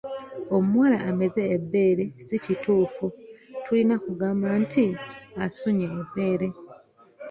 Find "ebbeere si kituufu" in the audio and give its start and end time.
1.55-3.05